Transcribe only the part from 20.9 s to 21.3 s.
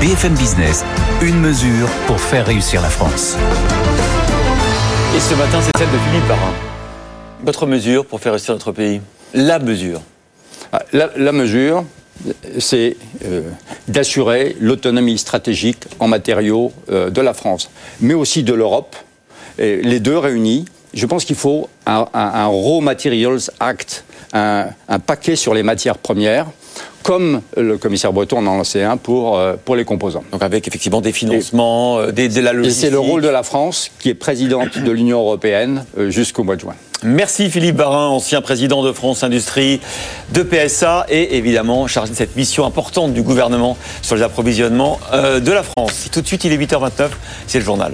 je pense